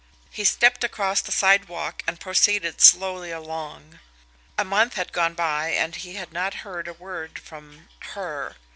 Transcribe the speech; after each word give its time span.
He 0.31 0.43
stepped 0.45 0.83
across 0.83 1.19
to 1.19 1.25
the 1.27 1.31
sidewalk 1.31 2.01
and 2.07 2.19
proceeded 2.19 2.81
slowly 2.81 3.29
along. 3.29 3.99
A 4.57 4.65
month 4.65 4.95
had 4.95 5.11
gone 5.13 5.35
by 5.35 5.67
and 5.73 5.95
he 5.95 6.15
had 6.15 6.33
not 6.33 6.55
heard 6.65 6.87
a 6.87 6.93
word 6.93 7.37
from 7.37 7.87
HER. 7.99 8.55